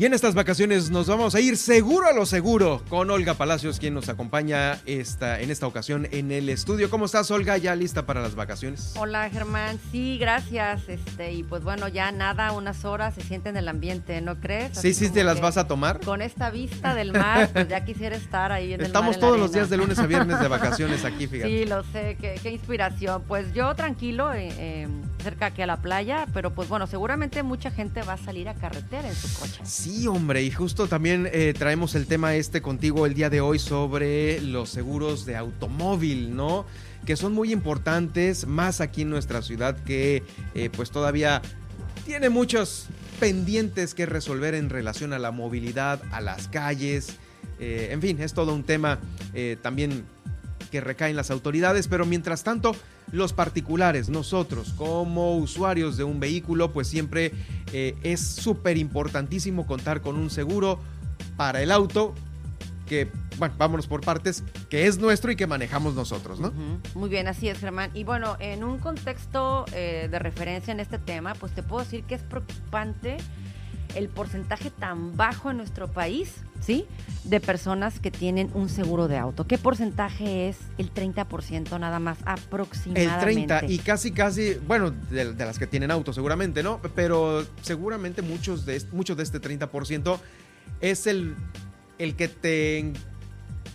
[0.00, 3.78] Y en estas vacaciones nos vamos a ir seguro a lo seguro con Olga Palacios,
[3.78, 6.88] quien nos acompaña esta, en esta ocasión en el estudio.
[6.88, 7.58] ¿Cómo estás, Olga?
[7.58, 8.94] ¿Ya lista para las vacaciones?
[8.96, 9.78] Hola, Germán.
[9.92, 10.88] Sí, gracias.
[10.88, 14.78] Este, y pues bueno, ya nada, unas horas se siente en el ambiente, ¿no crees?
[14.78, 16.00] sí, sí, te las vas a tomar.
[16.00, 19.38] Con esta vista del mar, pues ya quisiera estar ahí en Estamos el mar, todos
[19.38, 21.50] los días de lunes a viernes de vacaciones aquí, fíjate.
[21.50, 23.22] Sí, lo sé, qué, qué inspiración.
[23.28, 24.88] Pues yo tranquilo, eh, eh,
[25.22, 28.54] cerca aquí a la playa, pero pues bueno, seguramente mucha gente va a salir a
[28.54, 29.60] carretera en su coche.
[29.64, 33.58] Sí, hombre, y justo también eh, traemos el tema este contigo el día de hoy
[33.58, 36.66] sobre los seguros de automóvil, ¿no?
[37.06, 40.22] Que son muy importantes, más aquí en nuestra ciudad que
[40.54, 41.42] eh, pues todavía
[42.04, 42.86] tiene muchos
[43.18, 47.16] pendientes que resolver en relación a la movilidad, a las calles,
[47.58, 48.98] eh, en fin, es todo un tema
[49.62, 50.04] también
[50.70, 52.74] que recae en las autoridades, pero mientras tanto,
[53.12, 57.32] los particulares, nosotros como usuarios de un vehículo, pues siempre
[57.72, 60.78] eh, es súper importantísimo contar con un seguro
[61.36, 62.14] para el auto
[62.90, 66.52] que, bueno, vámonos por partes, que es nuestro y que manejamos nosotros, ¿no?
[66.94, 67.92] Muy bien, así es, Germán.
[67.94, 72.02] Y bueno, en un contexto eh, de referencia en este tema, pues te puedo decir
[72.02, 73.18] que es preocupante
[73.94, 76.86] el porcentaje tan bajo en nuestro país, ¿sí?
[77.24, 79.46] De personas que tienen un seguro de auto.
[79.46, 80.56] ¿Qué porcentaje es?
[80.78, 83.44] El 30% nada más, aproximadamente.
[83.54, 86.80] El 30 y casi, casi, bueno, de, de las que tienen auto seguramente, ¿no?
[86.94, 90.18] Pero seguramente muchos de, muchos de este 30%
[90.80, 91.34] es el,
[91.98, 92.92] el que te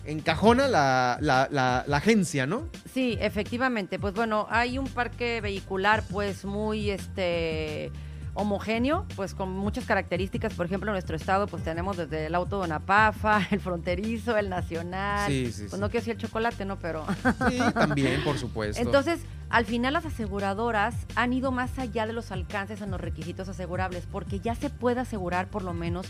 [0.06, 2.68] encajona la, la, la, la, agencia, ¿no?
[2.92, 3.98] Sí, efectivamente.
[3.98, 7.90] Pues bueno, hay un parque vehicular pues muy este
[8.36, 10.54] homogéneo, pues con muchas características.
[10.54, 14.48] Por ejemplo, en nuestro estado, pues tenemos desde el auto de Napafa, el fronterizo, el
[14.48, 15.26] nacional.
[15.26, 15.80] Sí, sí, pues sí.
[15.80, 16.78] no quiero decir el chocolate, ¿no?
[16.78, 17.04] Pero.
[17.48, 18.80] Sí, también, por supuesto.
[18.80, 23.48] Entonces, al final las aseguradoras han ido más allá de los alcances en los requisitos
[23.48, 26.06] asegurables, porque ya se puede asegurar por lo menos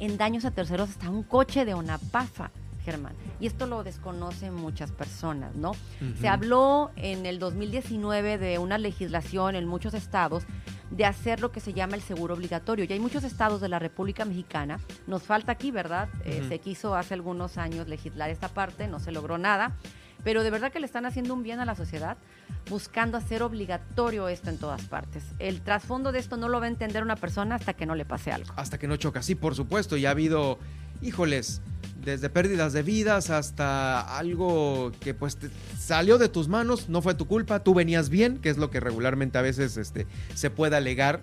[0.00, 2.50] en daños a terceros hasta un coche de Onapafa.
[2.90, 3.14] Germán.
[3.38, 5.70] Y esto lo desconocen muchas personas, ¿no?
[5.70, 6.20] Uh -huh.
[6.20, 10.44] Se habló en el 2019 de una legislación en muchos estados
[10.90, 12.84] de hacer lo que se llama el seguro obligatorio.
[12.84, 16.08] Y hay muchos estados de la República Mexicana, nos falta aquí, ¿verdad?
[16.12, 16.22] Uh -huh.
[16.24, 19.76] eh, se quiso hace algunos años legislar esta parte, no se logró nada,
[20.24, 22.16] pero de verdad que le están haciendo un bien a la sociedad
[22.68, 25.24] buscando hacer obligatorio esto en todas partes.
[25.38, 28.04] El trasfondo de esto no lo va a entender una persona hasta que no le
[28.04, 28.52] pase algo.
[28.56, 30.58] Hasta que no choca, sí, por supuesto, y ha habido,
[31.00, 31.62] híjoles,
[32.04, 37.14] desde pérdidas de vidas hasta algo que pues te salió de tus manos, no fue
[37.14, 40.76] tu culpa, tú venías bien, que es lo que regularmente a veces este, se puede
[40.76, 41.20] alegar.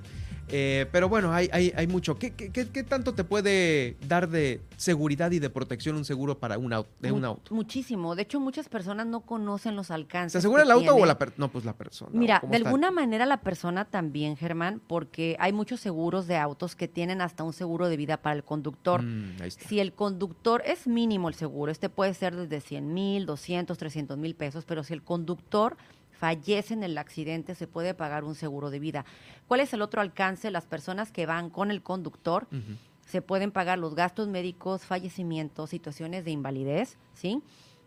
[0.49, 2.17] Eh, pero bueno, hay, hay, hay mucho.
[2.17, 6.57] ¿Qué, qué, ¿Qué, tanto te puede dar de seguridad y de protección un seguro para
[6.57, 7.53] un auto, de un auto?
[7.53, 8.15] Muchísimo.
[8.15, 10.31] De hecho, muchas personas no conocen los alcances.
[10.31, 11.01] ¿Se asegura el auto tiene.
[11.01, 11.37] o la persona?
[11.37, 12.11] No, pues la persona.
[12.13, 12.67] Mira, de está?
[12.67, 17.43] alguna manera la persona también, Germán, porque hay muchos seguros de autos que tienen hasta
[17.43, 19.03] un seguro de vida para el conductor.
[19.03, 23.77] Mm, si el conductor es mínimo el seguro, este puede ser desde 100 mil, 200,
[23.77, 25.77] 300 mil pesos, pero si el conductor
[26.17, 29.05] fallece en el accidente, se puede pagar un seguro de vida.
[29.47, 30.51] ¿Cuál es el otro alcance?
[30.51, 32.77] Las personas que van con el conductor uh -huh.
[33.05, 37.41] se pueden pagar los gastos médicos, fallecimientos, situaciones de invalidez, ¿sí?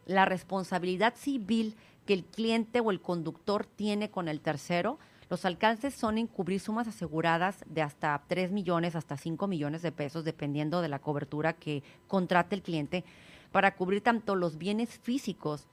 [0.07, 1.75] La responsabilidad civil
[2.07, 4.99] que el cliente o el conductor tiene con el tercero,
[5.29, 9.93] los alcances son en cubrir sumas aseguradas de hasta 3 millones, hasta 5 millones de
[9.93, 13.05] pesos, dependiendo de la cobertura que contrate el cliente,
[13.53, 15.69] para cubrir tanto los bienes físicos,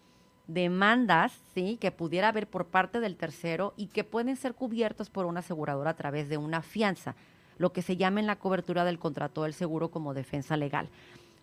[0.48, 1.78] demandas ¿sí?
[1.80, 5.92] que pudiera haber por parte del tercero y que pueden ser cubiertos por una aseguradora
[5.92, 7.16] a través de una fianza,
[7.58, 10.90] lo que se llama en la cobertura del contrato del seguro como defensa legal.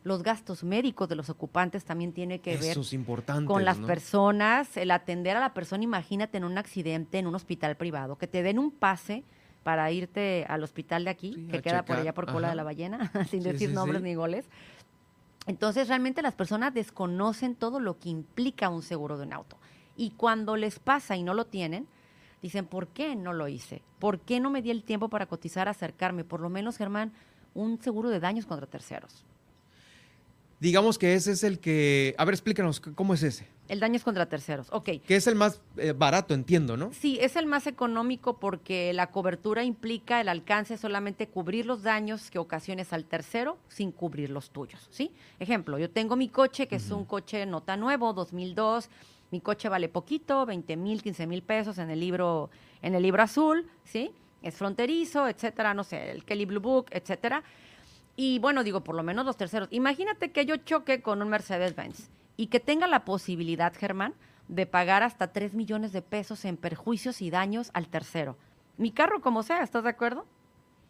[0.04, 2.76] Los gastos médicos de los ocupantes también tiene que ver
[3.46, 3.86] con las ¿no?
[3.86, 8.26] personas, el atender a la persona, imagínate en un accidente en un hospital privado, que
[8.26, 9.24] te den un pase
[9.62, 11.84] para irte al hospital de aquí, Sí, que queda checar.
[11.86, 12.50] por allá por Cola Ajá.
[12.50, 14.44] de la Ballena, sin Sí, decir sí, nombres ni goles.
[15.46, 19.58] Entonces, realmente las personas desconocen todo lo que implica un seguro de un auto.
[19.96, 21.86] Y cuando les pasa y no lo tienen,
[22.42, 23.82] dicen, ¿por qué no lo hice?
[23.98, 26.24] ¿Por qué no me di el tiempo para cotizar, acercarme?
[26.24, 27.12] Por lo menos, Germán,
[27.54, 29.24] un seguro de daños contra terceros.
[30.60, 32.14] Digamos que ese es el que.
[32.18, 33.46] A ver, explícanos, ¿cómo es ese?
[33.68, 34.68] El daño es contra terceros.
[34.70, 34.90] Ok.
[35.06, 36.92] Que es el más eh, barato, entiendo, ¿no?
[36.92, 42.30] Sí, es el más económico porque la cobertura implica el alcance solamente cubrir los daños
[42.30, 45.12] que ocasiones al tercero sin cubrir los tuyos, ¿sí?
[45.38, 48.90] Ejemplo, yo tengo mi coche, que es un coche no tan nuevo, 2002,
[49.30, 52.50] mi coche vale poquito, 20 mil, 15 mil pesos en el libro,
[52.82, 54.10] en el libro azul, ¿sí?
[54.44, 57.42] es fronterizo, etcétera, no sé, el Kelly Blue Book, etcétera.
[58.16, 59.68] Y bueno, digo, por lo menos los terceros.
[59.70, 64.14] Imagínate que yo choque con un Mercedes-Benz y que tenga la posibilidad, Germán,
[64.48, 68.36] de pagar hasta 3 millones de pesos en perjuicios y daños al tercero.
[68.76, 70.26] Mi carro como sea, ¿estás de acuerdo?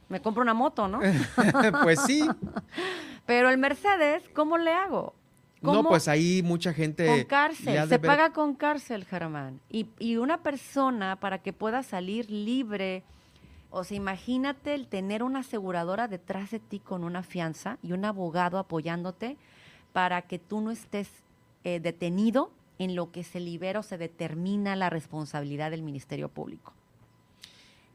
[0.09, 1.01] Me compro una moto, ¿no?
[1.83, 2.29] pues sí.
[3.27, 5.15] Pero el Mercedes, ¿cómo le hago?
[5.63, 7.07] No, pues ahí mucha gente...
[7.07, 9.61] Con cárcel, se paga con cárcel, Germán.
[9.71, 13.03] Y, y una persona para que pueda salir libre,
[13.75, 18.05] o sea, imagínate el tener una aseguradora detrás de ti con una fianza y un
[18.05, 19.37] abogado apoyándote
[19.93, 21.09] para que tú no estés
[21.65, 26.73] eh, detenido en lo que se libera o se determina la responsabilidad del Ministerio Público.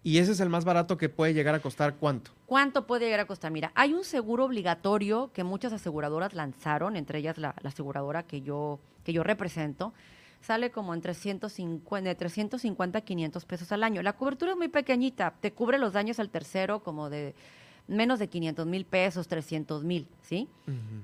[0.03, 2.31] ¿Y ese es el más barato que puede llegar a costar cuánto?
[2.45, 3.51] ¿Cuánto puede llegar a costar?
[3.51, 8.79] Mira, hay un seguro obligatorio que muchas aseguradoras lanzaron, entre ellas la, aseguradora que yo,
[9.05, 9.93] que yo represento.
[10.41, 14.01] Sale como en 350, de 350 a 500 pesos al año.
[14.01, 17.35] La cobertura es muy pequeñita, te cubre los daños al tercero como de
[17.87, 20.47] menos de 500 mil pesos, 300 mil, ¿sí?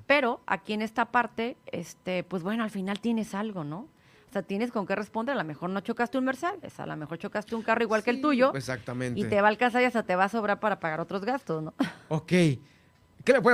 [0.05, 3.87] Pero aquí en esta parte, este, pues bueno, al final tienes algo, ¿no?
[4.35, 5.33] sea, tienes con qué responder.
[5.33, 8.11] A lo mejor no chocaste un Mercedes, a lo mejor chocaste un carro igual que
[8.11, 8.53] el tuyo.
[8.53, 9.19] Exactamente.
[9.19, 11.63] Y te va a alcanzar y hasta te va a sobrar para pagar otros gastos,
[11.63, 11.73] ¿no?
[12.09, 12.33] Ok.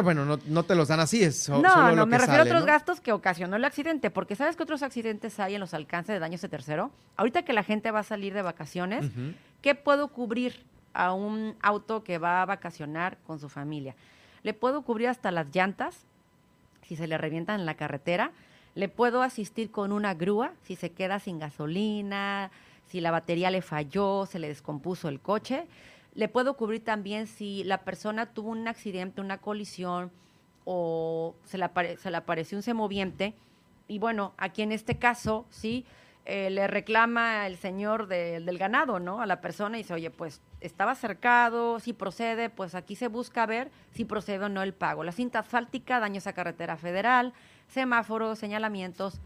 [0.03, 2.65] Bueno, no, no, te los dan así, es no, solo no, me refiero a otros
[2.65, 6.19] gastos que ocasionó el accidente, porque ¿sabes qué otros accidentes hay en los alcances de
[6.19, 6.91] daños de tercero?
[7.15, 9.05] Ahorita que la gente va a salir de vacaciones,
[9.61, 13.95] ¿qué puedo cubrir a un auto que va a vacacionar con su familia?
[14.43, 16.05] Le puedo cubrir hasta las llantas,
[16.81, 18.31] si se le revientan en la carretera,
[18.75, 22.51] le puedo asistir con una grúa si se queda sin gasolina,
[22.87, 25.65] si la batería le falló, se le descompuso el coche.
[26.13, 30.11] Le puedo cubrir también si la persona tuvo un accidente, una colisión
[30.65, 33.33] o se le, se le apareció un semoviente.
[33.87, 35.85] Y bueno, aquí en este caso, sí,
[36.25, 39.21] eh, le reclama el señor del ganado, ¿no?
[39.21, 43.47] A la persona y dice, oye, pues estaba cercado, si procede, pues aquí se busca
[43.47, 45.03] ver si procede o no el pago.
[45.03, 47.33] La cinta asfáltica, daños a carretera federal,
[47.67, 49.19] semáforos, señalamientos,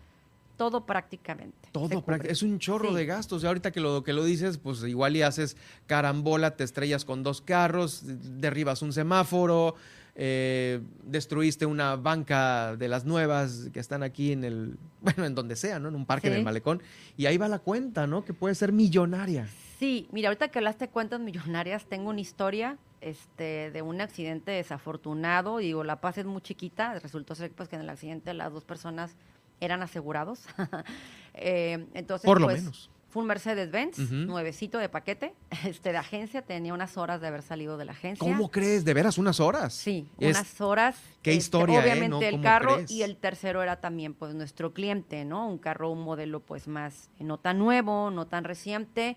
[0.57, 1.69] todo prácticamente.
[1.71, 3.43] Todo es un chorro de gastos.
[3.43, 5.57] Y ahorita que lo que lo dices, pues igual y haces
[5.87, 9.75] carambola, te estrellas con dos carros, derribas un semáforo,
[10.15, 15.55] eh, destruiste una banca de las nuevas que están aquí en el, bueno, en donde
[15.55, 15.89] sea, ¿no?
[15.89, 16.81] En un parque en el malecón.
[17.17, 18.23] Y ahí va la cuenta, ¿no?
[18.23, 19.47] Que puede ser millonaria.
[19.79, 24.51] Sí, mira, ahorita que hablaste de cuentas millonarias, tengo una historia este, de un accidente
[24.51, 25.57] desafortunado.
[25.57, 26.97] Digo, La Paz es muy chiquita.
[26.99, 29.15] Resultó ser pues, que en el accidente las dos personas
[29.59, 30.41] eran asegurados.
[31.33, 32.89] eh, entonces, Por lo pues, menos.
[33.09, 35.33] Fue un Mercedes-Benz, nuevecito de paquete,
[35.65, 36.41] este, de agencia.
[36.41, 38.19] Tenía unas horas de haber salido de la agencia.
[38.19, 38.83] ¿Cómo crees?
[38.83, 39.73] ¿De veras unas horas?
[39.73, 40.97] Sí, unas horas.
[41.21, 41.81] Qué este, historia, ¿eh?
[41.81, 45.47] Obviamente el carro y el tercero era también pues nuestro cliente, ¿no?
[45.47, 49.15] Un carro, un modelo pues más, no tan nuevo, no tan reciente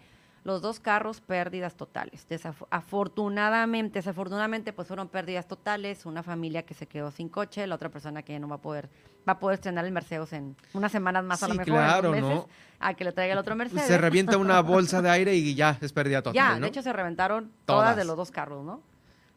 [0.49, 2.27] los dos carros pérdidas totales.
[2.71, 6.07] afortunadamente, desafortunadamente, pues fueron pérdidas totales.
[6.07, 8.63] Una familia que se quedó sin coche, la otra persona que ya no va a
[8.63, 8.89] poder,
[9.29, 12.31] va a poder estrenar el Mercedes en unas semanas más a lo mejor, claro, meses,
[12.31, 12.49] ¿no?
[12.81, 13.85] a que le traiga el otro Mercedes.
[13.85, 16.35] Se revienta una bolsa de aire y ya es pérdida total.
[16.35, 17.95] Ya, de hecho se reventaron todas.
[17.95, 18.81] de los dos carros, ¿no?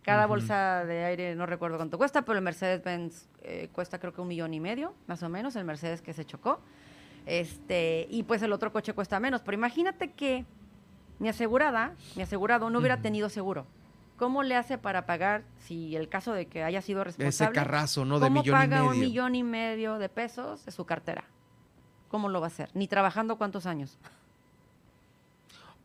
[0.02, 4.22] Cada bolsa de aire, no recuerdo cuánto cuesta, pero el Mercedes-Benz eh, cuesta creo que
[4.22, 6.60] un millón y medio, más o menos, el Mercedes que se chocó.
[7.26, 9.42] Este, y pues el otro coche cuesta menos.
[9.42, 10.46] Pero imagínate que
[11.22, 13.68] mi asegurada, mi asegurado no hubiera tenido seguro.
[14.18, 17.30] ¿Cómo le hace para pagar si el caso de que haya sido responsable?
[17.30, 18.20] Ese carrazo, ¿no?
[18.20, 18.92] De ¿Cómo millón paga y medio.
[18.92, 21.26] un millón y medio de pesos de su cartera?
[22.10, 22.72] ¿Cómo lo va a hacer?
[22.74, 24.00] Ni trabajando cuántos años.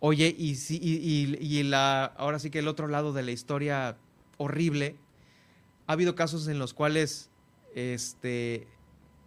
[0.00, 3.99] Oye, y, si, y, y, la, ahora sí que el otro lado de la historia
[4.38, 4.97] horrible,
[5.87, 7.31] ha habido casos en los cuales
[7.75, 8.66] este,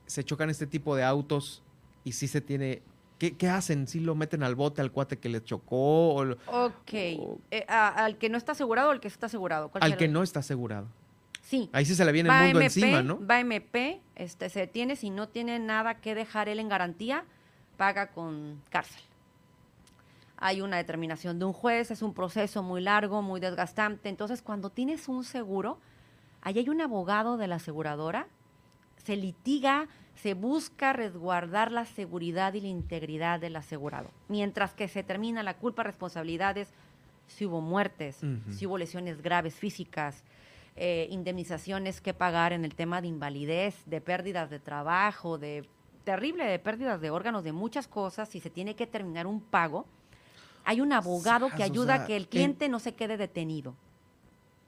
[0.08, 1.62] se chocan este tipo de autos
[2.04, 2.82] y sí se tiene
[3.20, 3.86] ¿Qué, hacen?
[3.86, 6.16] ¿Sí lo meten al bote al cuate que le chocó?
[6.16, 6.94] O, ok.
[6.94, 9.70] Eh, ¿Al que no está asegurado o al que está asegurado?
[9.74, 10.88] Al que no está asegurado.
[11.42, 11.70] Sí.
[11.74, 13.20] Ahí sí se le viene el mundo encima, ¿no?
[13.26, 17.26] Va MP, este, se detiene, si no tiene nada que dejar él en garantía,
[17.76, 19.02] paga con cárcel.
[20.38, 24.08] Hay una determinación de un juez, es un proceso muy largo, muy desgastante.
[24.08, 25.80] Entonces, cuando tienes un seguro,
[26.42, 28.28] ahí hay un abogado de la aseguradora,
[29.04, 29.90] se litiga,
[30.22, 34.10] se busca resguardar la seguridad y la integridad del asegurado.
[34.28, 36.70] Mientras que se termina la culpa, responsabilidades,
[37.28, 38.18] si hubo muertes,
[38.50, 40.24] si hubo lesiones graves físicas,
[40.76, 45.66] eh, indemnizaciones que pagar en el tema de invalidez, de pérdidas de trabajo, de
[46.04, 49.86] terrible, de pérdidas de órganos, de muchas cosas, si se tiene que terminar un pago,
[50.66, 53.76] hay un abogado que ayuda a que el cliente no se quede detenido.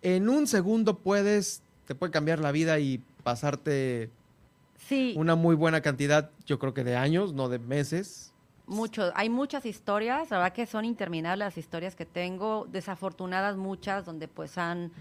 [0.01, 4.09] En un segundo puedes, te puede cambiar la vida y pasarte
[5.15, 8.33] una muy buena cantidad, yo creo que de años, no de meses.
[8.67, 14.05] Mucho, hay muchas historias, la verdad que son interminables las historias que tengo, desafortunadas muchas,
[14.05, 14.91] donde pues han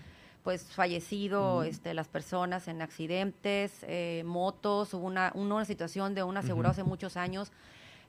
[0.43, 6.37] pues fallecido este, las personas en accidentes, eh, motos, hubo una, una situación de un
[6.37, 7.53] asegurado hace muchos años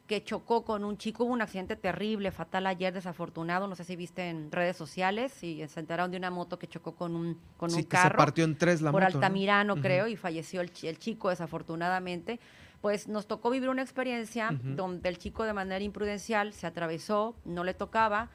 [0.07, 3.95] que chocó con un chico, hubo un accidente terrible, fatal ayer, desafortunado, no sé si
[3.95, 7.69] viste en redes sociales, y se enteraron de una moto que chocó con un, con
[7.69, 8.09] sí, un que carro.
[8.09, 9.13] se partió en tres la por moto.
[9.13, 9.17] ¿no?
[9.19, 12.39] Altamirano, creo, y falleció el, chi- el chico desafortunadamente.
[12.81, 17.63] Pues nos tocó vivir una experiencia donde el chico de manera imprudencial se atravesó, no
[17.63, 18.29] le tocaba.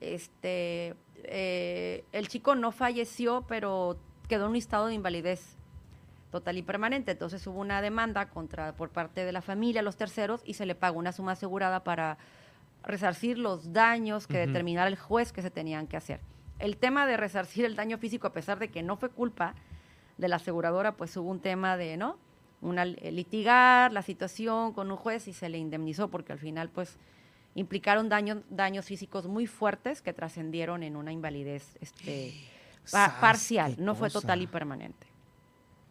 [0.00, 3.96] Este, eh, el chico no falleció, pero
[4.28, 5.56] quedó en un estado de invalidez
[6.32, 7.12] total y permanente.
[7.12, 10.74] Entonces hubo una demanda contra por parte de la familia, los terceros, y se le
[10.74, 12.18] pagó una suma asegurada para
[12.82, 14.46] resarcir los daños que Ujú.
[14.48, 16.20] determinara el juez que se tenían que hacer.
[16.58, 19.54] El tema de resarcir el daño físico, a pesar de que no fue culpa
[20.18, 22.16] de la aseguradora, pues hubo un tema de, ¿no?
[22.60, 26.96] Una litigar la situación con un juez y se le indemnizó porque al final, pues,
[27.54, 32.32] implicaron daños daños físicos muy fuertes que trascendieron en una invalidez este,
[32.90, 35.06] pa- parcial, no fue total y permanente.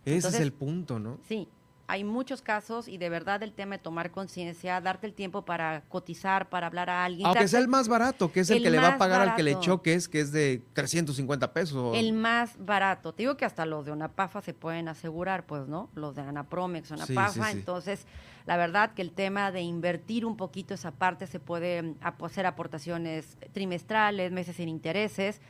[0.05, 1.17] Ese Entonces- es el punto, ¿no?
[1.27, 1.47] Sí,
[1.87, 5.81] hay muchos casos y de verdad el tema de tomar conciencia, darte el tiempo para
[5.89, 7.27] cotizar, para hablar a alguien.
[7.27, 9.35] Aunque sea el más barato, que es el, el que le va a pagar al
[9.35, 11.97] que le choques, que es de 350 pesos.
[11.97, 13.13] el más barato.
[13.13, 15.89] Te digo que hasta los de Unapafa se pueden asegurar, pues, ¿no?
[15.93, 17.29] Los de Anapromex, Sí, Unapafa.
[17.47, 17.57] sí, sí.
[17.59, 18.05] Entonces,
[18.45, 23.37] la verdad que el tema de invertir un poquito esa parte se puede hacer aportaciones
[23.51, 25.41] trimestrales, meses sin intereses,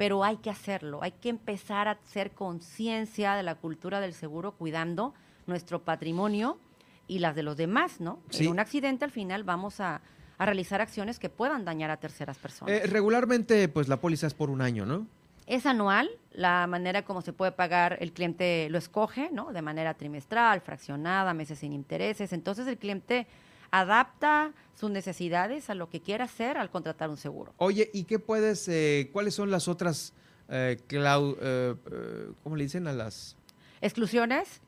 [0.00, 1.00] pero hay que hacerlo.
[1.02, 5.12] Hay que empezar a hacer conciencia de la cultura del seguro, cuidando
[5.46, 6.58] nuestro patrimonio
[7.06, 8.18] y las de los demás, ¿no?
[8.30, 8.46] Sí.
[8.46, 10.00] En un accidente al final vamos a,
[10.38, 12.74] a realizar acciones que puedan dañar a terceras personas.
[12.74, 15.06] Eh, regularmente, pues la póliza es por un año, ¿no?
[15.46, 19.52] Es anual, la manera como se puede pagar, el cliente lo escoge, ¿no?
[19.52, 22.32] De manera trimestral, fraccionada, meses sin intereses.
[22.32, 23.26] Entonces el cliente
[23.70, 27.52] adapta sus necesidades a lo que quiera hacer al contratar un seguro.
[27.58, 30.12] Oye, ¿y qué puedes, eh, cuáles son las otras,
[30.48, 33.36] eh, clau- eh, eh, ¿cómo le dicen a las
[33.82, 34.60] Exclusiones,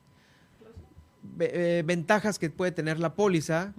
[1.39, 3.73] eh, ventajas que puede tener la póliza?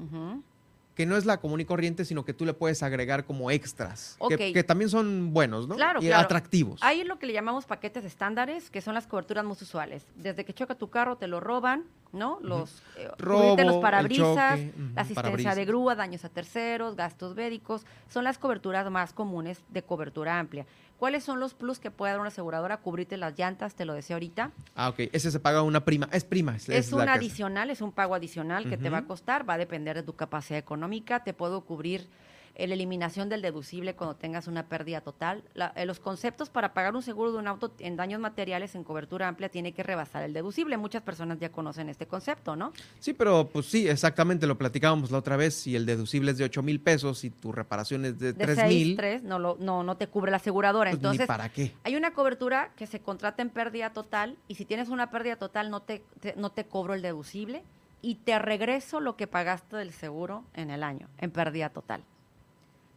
[0.94, 4.16] Que no es la común y corriente, sino que tú le puedes agregar como extras.
[4.28, 4.40] que- Ok.
[4.54, 5.74] Que, también son buenos, ¿no?
[5.74, 6.22] Claro, y claro.
[6.22, 6.80] atractivos.
[6.84, 10.06] Hay lo que le llamamos paquetes estándares, que son las coberturas más usuales.
[10.14, 11.82] Desde que choca tu carro te lo roban,
[12.14, 12.38] ¿no?
[12.40, 15.56] Los eh, Robo, los parabrisas, choque, la asistencia parabrisas.
[15.56, 20.66] de grúa, daños a terceros, gastos médicos, son las coberturas más comunes de cobertura amplia.
[20.98, 22.78] ¿Cuáles son los plus que puede dar una aseguradora?
[22.78, 24.52] Cubrirte las llantas, te lo decía ahorita.
[24.76, 25.00] Ah, ok.
[25.12, 26.08] Ese se paga una prima.
[26.12, 26.56] Es prima.
[26.56, 29.54] Es, Es, la un adicional, es un pago adicional que te va a costar, va
[29.54, 31.24] a depender de tu capacidad económica.
[31.24, 32.08] Te puedo cubrir
[32.56, 35.42] la eliminación del deducible cuando tengas una pérdida total.
[35.54, 38.84] La- eh, los conceptos para pagar un seguro de un auto en daños materiales en
[38.84, 40.76] cobertura amplia tiene que rebasar el deducible.
[40.76, 42.72] Muchas personas ya conocen este concepto, ¿no?
[43.00, 45.54] Sí, pero pues sí, exactamente, lo platicábamos la otra vez.
[45.54, 48.58] Si el deducible es de 8 mil pesos y tu reparación es de, De 3
[48.58, 50.90] 6, mil, 3, no, lo, no, no te cubre la aseguradora.
[50.90, 51.74] pues, Entonces, para qué.
[51.84, 55.70] Hay una cobertura que se contrata en pérdida total y si tienes una pérdida total
[55.70, 57.62] no te, te- no te cobro el deducible
[58.00, 62.04] y te regreso lo que pagaste del seguro en el año, en pérdida total.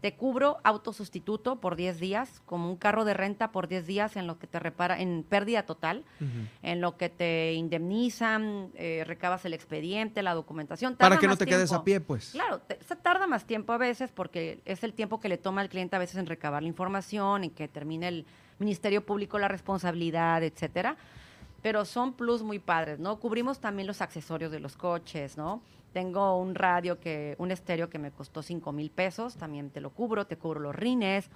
[0.01, 4.27] Te cubro autosustituto por 10 días, como un carro de renta por 10 días en
[4.27, 6.03] lo que te repara, en pérdida total,
[6.61, 10.95] en lo que te indemnizan, eh, recabas el expediente, la documentación.
[10.95, 12.29] Para que no te quedes a pie, pues.
[12.31, 15.61] Claro, te- se tarda más tiempo a veces porque es el tiempo que le toma
[15.61, 18.25] al cliente a veces en recabar la información, en que termine el
[18.59, 20.95] Ministerio Público la responsabilidad, etcétera.
[21.67, 23.19] Pero son plus muy padres, ¿no?
[23.19, 25.61] Cubrimos también los accesorios de los coches, ¿no?
[25.91, 29.89] Tengo un radio que, un estéreo que me costó 5 mil pesos, también te lo
[29.89, 31.29] cubro, te cubro los rines,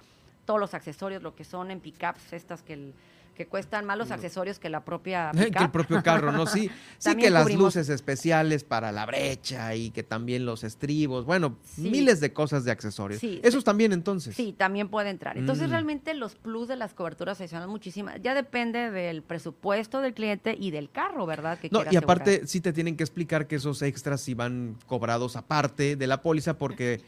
[0.46, 2.94] todos los accesorios, lo que son en pickups, estas que, el-
[3.34, 6.46] que cuestan más los accesorios que la propia que el propio carro, ¿no?
[6.46, 11.24] Sí, sí que las cubrimos- luces especiales para la brecha y que también los estribos,
[11.24, 11.90] bueno, Sí.
[11.90, 13.20] miles de cosas de accesorios.
[13.20, 14.34] Sí, Esos también entonces.
[14.36, 15.38] Sí, también puede entrar.
[15.38, 15.70] Entonces, Mm.
[15.72, 18.20] realmente los plus de las coberturas adicionales muchísimas.
[18.22, 21.58] Ya depende del presupuesto del cliente y del carro, ¿verdad?
[21.58, 22.04] Que No, y asegurar.
[22.04, 26.20] aparte sí te tienen que explicar que esos extras sí van cobrados aparte de la
[26.22, 27.00] póliza porque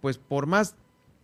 [0.00, 0.74] pues por más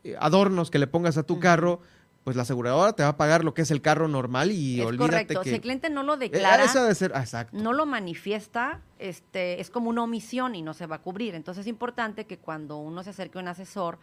[0.04, 1.80] eh, adornos que le pongas a tu carro,
[2.28, 4.86] pues la aseguradora te va a pagar lo que es el carro normal y es
[4.86, 5.40] olvídate correcto.
[5.40, 7.56] que Si el cliente no lo Eh, declara, ser, exacto.
[7.56, 11.34] no lo manifiesta, este, es como una omisión y no se va a cubrir.
[11.34, 13.98] Entonces, es importante que cuando uno se acerque a un asesor,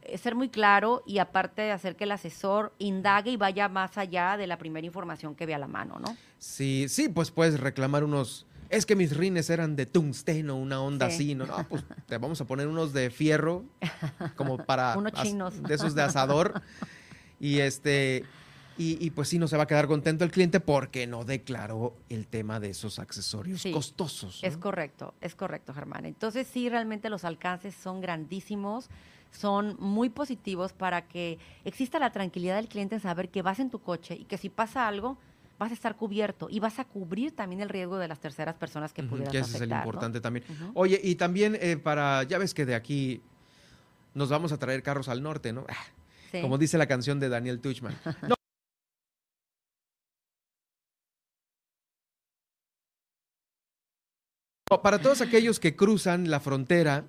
[0.00, 3.98] eh, ser muy claro y aparte de hacer que el asesor indague y vaya más
[3.98, 6.16] allá de la primera información que ve a la mano, ¿no?
[6.38, 8.46] Sí, sí, pues puedes reclamar unos.
[8.68, 11.14] Es que mis rines eran de tungsteno, una onda Sí.
[11.14, 11.44] así, ¿no?
[11.46, 13.64] No, pues te vamos a poner unos de fierro,
[14.34, 14.96] como para.
[14.98, 15.62] Unos chinos.
[15.62, 16.62] De esos de asador.
[17.40, 18.24] Y este.
[18.78, 22.26] Y, pues sí, no se va a quedar contento el cliente porque no declaró el
[22.26, 24.40] tema de esos accesorios costosos.
[24.44, 26.04] Es correcto, es correcto, Germán.
[26.04, 28.90] Entonces sí, realmente los alcances son grandísimos,
[29.30, 33.70] son muy positivos para que exista la tranquilidad del cliente en saber que vas en
[33.70, 35.16] tu coche y que si pasa algo,
[35.58, 38.92] vas a estar cubierto y vas a cubrir también el riesgo de las terceras personas
[38.92, 40.44] que pudieran Que ese es el importante también.
[40.74, 43.22] Oye, y también eh, para, ya ves que de aquí
[44.14, 45.64] nos vamos a traer carros al norte, ¿no?
[45.68, 45.74] Ah,
[46.40, 47.96] como dice la canción de Daniel Tuchman.
[54.82, 57.04] Para todos aquellos que cruzan la frontera,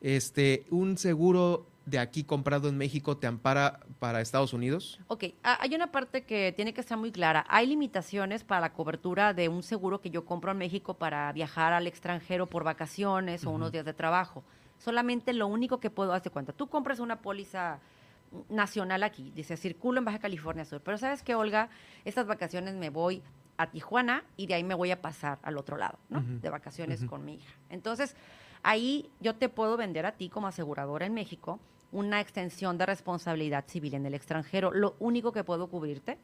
[0.00, 4.98] este, un seguro de aquí comprado en México te ampara para Estados Unidos?
[5.06, 7.46] Ok, hay una parte que tiene que estar muy clara.
[7.48, 11.72] Hay limitaciones para la cobertura de un seguro que yo compro en México para viajar
[11.72, 14.42] al extranjero por vacaciones o unos días de trabajo.
[14.78, 16.52] Solamente lo único que puedo hacer cuenta.
[16.52, 17.78] Tú compras una póliza
[18.48, 21.68] nacional aquí, dice circulo en Baja California Sur, pero sabes que Olga,
[22.04, 23.22] estas vacaciones me voy
[23.56, 26.20] a Tijuana y de ahí me voy a pasar al otro lado, ¿no?
[26.20, 27.54] De vacaciones con mi hija.
[27.70, 28.14] Entonces,
[28.62, 31.58] ahí yo te puedo vender a ti como aseguradora en México
[31.92, 34.72] una extensión de responsabilidad civil en el extranjero.
[34.72, 36.18] Lo único que puedo cubrirte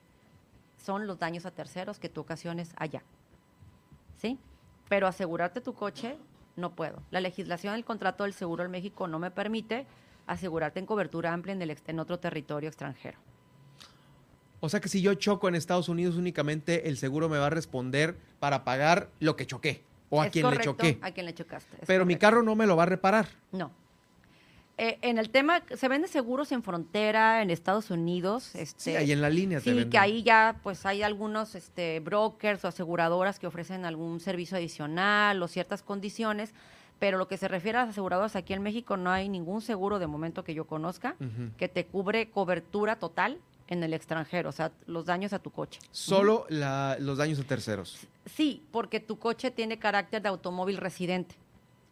[0.77, 3.03] son los daños a terceros que tú ocasiones allá.
[4.17, 4.39] ¿Sí?
[4.89, 6.19] Pero asegurarte tu coche
[6.57, 7.03] no puedo.
[7.11, 9.87] La legislación del contrato del seguro en México no me permite
[10.27, 13.19] asegurarte en cobertura amplia en, el, en otro territorio extranjero.
[14.61, 17.51] O sea que si yo choco en Estados Unidos únicamente el seguro me va a
[17.51, 20.99] responder para pagar lo que choqué o a quien le choqué.
[21.03, 21.79] A quien le chocaste.
[21.87, 23.29] Pero mi carro no me lo va a reparar.
[23.51, 23.73] No.
[24.79, 28.55] Eh, en el tema, se venden seguros en frontera en Estados Unidos.
[28.55, 29.61] Este, sí, ahí en la línea.
[29.61, 34.57] Sí, que ahí ya pues hay algunos este, brokers o aseguradoras que ofrecen algún servicio
[34.57, 36.55] adicional o ciertas condiciones
[37.03, 39.99] pero lo que se refiere a las aseguradoras aquí en México no hay ningún seguro
[39.99, 41.17] de momento que yo conozca
[41.57, 45.81] que te cubre cobertura total en el extranjero, o sea, los daños a tu coche.
[45.91, 48.07] Solo los daños a terceros.
[48.27, 51.35] Sí, porque tu coche tiene carácter de automóvil residente.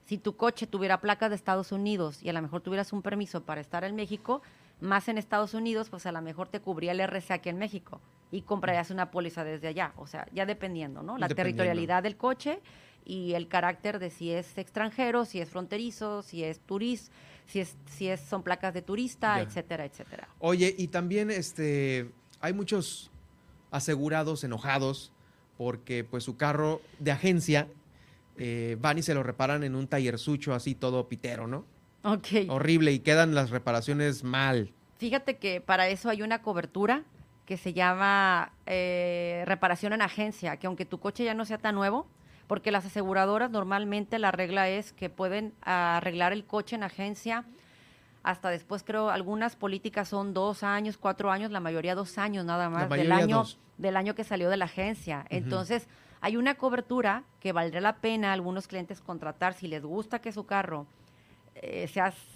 [0.07, 3.43] Si tu coche tuviera placa de Estados Unidos y a lo mejor tuvieras un permiso
[3.43, 4.43] para estar en México,
[4.81, 8.01] más en Estados Unidos, pues a lo mejor te cubría el RC aquí en México
[8.31, 9.93] y comprarías una póliza desde allá.
[9.97, 11.19] O sea, ya dependiendo, ¿no?
[11.19, 12.61] La territorialidad del coche
[13.11, 17.13] y el carácter de si es extranjero, si es fronterizo, si es turista,
[17.45, 20.29] si es, si es, son placas de turista, etcétera, etcétera.
[20.39, 23.11] Oye, y también este hay muchos
[23.73, 25.11] asegurados enojados
[25.59, 27.67] porque pues su carro de agencia
[28.39, 31.65] eh, van y se lo reparan en un taller sucho así todo pitero, ¿no?
[32.05, 32.49] Ok.
[32.49, 34.73] Horrible y quedan las reparaciones mal.
[34.99, 37.03] Fíjate que para eso hay una cobertura
[37.45, 41.75] que se llama eh, reparación en agencia, que aunque tu coche ya no sea tan
[41.75, 42.07] nuevo,
[42.51, 47.45] porque las aseguradoras normalmente la regla es que pueden arreglar el coche en agencia.
[48.25, 52.69] Hasta después creo algunas políticas son dos años, cuatro años, la mayoría dos años nada
[52.69, 53.45] más del año
[53.79, 55.25] del año que salió de la agencia.
[55.31, 55.87] Entonces
[56.21, 60.33] hay una cobertura que valdría la pena a algunos clientes contratar si les gusta que
[60.33, 60.89] su carro
[61.55, 61.89] eh,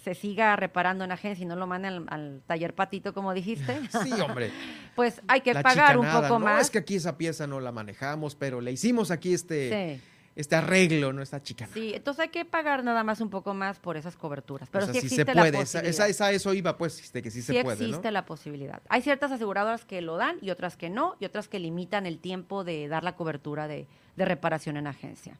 [0.03, 3.79] se, siga reparando en agencia y no lo manden al, taller patito, como dijiste.
[4.03, 4.51] Sí, hombre.
[4.95, 6.63] pues hay que pagar un poco más.
[6.63, 9.99] Es que aquí esa pieza no la manejamos, pero le hicimos aquí este,
[10.35, 11.67] este arreglo, no esta chica.
[11.73, 14.69] Sí, entonces hay que pagar nada más un poco más por esas coberturas.
[14.69, 15.51] Pero sí existe se puede.
[15.51, 16.07] la posibilidad.
[16.09, 17.77] Esa, eso iba, pues, de que sí, se puede.
[17.77, 18.81] Sí existe la posibilidad.
[18.89, 22.19] Hay ciertas aseguradoras que lo dan y otras que no, y otras que limitan el
[22.19, 25.39] tiempo de dar la cobertura de, reparación en agencia.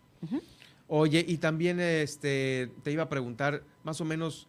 [0.87, 4.47] Oye, y también este, te iba a preguntar, más o menos,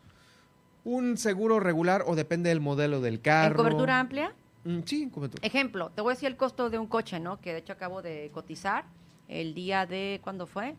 [0.84, 3.52] ¿un seguro regular o depende del modelo del carro?
[3.52, 4.34] ¿En cobertura amplia?
[4.64, 5.46] Mm, sí, cobertura.
[5.46, 7.40] Ejemplo, te voy a decir el costo de un coche, ¿no?
[7.40, 8.84] Que de hecho acabo de cotizar
[9.28, 10.74] el día de, ¿cuándo fue?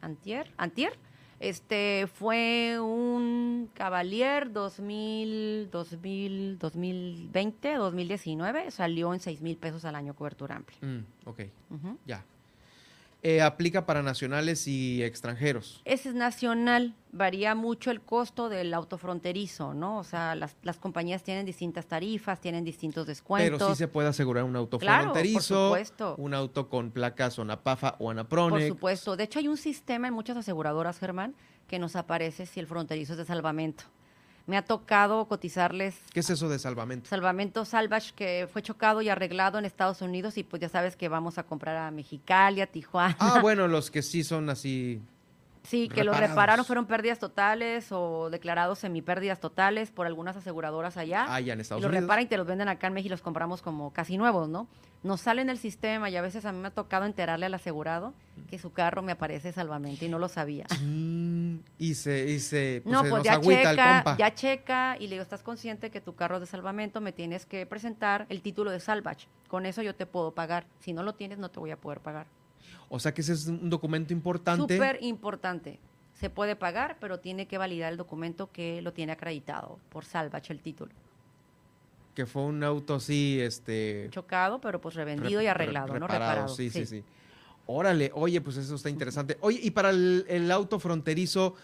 [0.00, 0.98] Antier, Antier.
[1.38, 10.14] Este fue un Cavalier 2000, 2000, 2020, 2019, salió en 6 mil pesos al año
[10.14, 10.78] cobertura amplia.
[10.80, 11.40] Mm, ok,
[12.06, 12.24] ya.
[13.28, 15.82] Eh, aplica para nacionales y extranjeros.
[15.84, 19.98] Ese es nacional, varía mucho el costo del auto fronterizo, ¿no?
[19.98, 23.58] O sea, las, compañías tienen distintas tarifas, tienen distintos descuentos.
[23.58, 25.74] Pero sí se puede asegurar un auto fronterizo,
[26.18, 28.50] un auto con placas Onapafa o Anaprone.
[28.50, 29.16] Por supuesto.
[29.16, 31.34] De hecho, hay un sistema en muchas aseguradoras, Germán,
[31.66, 33.86] que nos aparece si el fronterizo es de salvamento
[34.46, 35.96] me ha tocado cotizarles.
[36.12, 37.08] ¿Qué es eso de salvamento?
[37.08, 41.08] Salvamento Salvage, que fue chocado y arreglado en Estados Unidos y pues ya sabes que
[41.08, 43.16] vamos a comprar a Mexicali, a Tijuana.
[43.18, 45.00] Ah, bueno, los que sí son así
[45.66, 51.26] Sí, que los repararon, fueron pérdidas totales o declarados semipérdidas totales por algunas aseguradoras allá.
[51.28, 52.04] Ah, ya en Estados y los Unidos.
[52.04, 54.68] reparan y te los venden acá en México y los compramos como casi nuevos, ¿no?
[55.02, 58.14] Nos salen el sistema y a veces a mí me ha tocado enterarle al asegurado
[58.48, 60.66] que su carro me aparece salvamente y no lo sabía.
[61.56, 64.16] Mm, y se, y se, pues no, se pues nos ya agüita el checa, compa.
[64.16, 67.00] ya checa y le digo, ¿estás consciente que tu carro es de salvamento?
[67.00, 69.26] Me tienes que presentar el título de salvage.
[69.48, 70.66] Con eso yo te puedo pagar.
[70.80, 72.26] Si no lo tienes, no te voy a poder pagar.
[72.88, 74.74] O sea que ese es un documento importante.
[74.74, 75.78] Súper importante.
[76.14, 80.52] Se puede pagar, pero tiene que validar el documento que lo tiene acreditado por salvage
[80.52, 80.92] el título.
[82.14, 84.08] Que fue un auto así, este...
[84.10, 86.06] Chocado, pero pues revendido y arreglado, re- ¿no?
[86.06, 86.48] Reparado.
[86.48, 87.04] Sí, sí, sí,
[87.66, 89.36] Órale, oye, pues eso está interesante.
[89.40, 91.54] Oye, y para el, el auto fronterizo,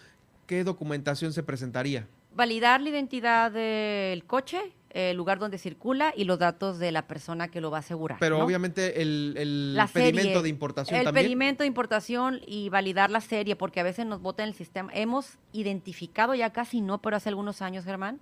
[0.47, 2.07] ¿qué documentación se presentaría?
[2.35, 7.47] Validar la identidad del coche, el lugar donde circula y los datos de la persona
[7.47, 8.17] que lo va a asegurar.
[8.19, 8.43] Pero ¿no?
[8.45, 11.25] obviamente el, el La serie, pedimento de importación el también.
[11.25, 14.91] pedimento de importación y validar la serie, porque a veces nos vota en el sistema.
[14.93, 18.19] Hemos identificado, ya casi no, pero hace algunos años, Germán,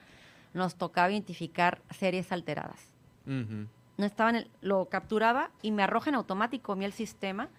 [0.53, 2.79] nos tocaba identificar series alteradas.
[3.25, 3.67] Ujú.
[3.97, 7.49] No estaban, lo capturaba y me arroja en automático a mí el sistema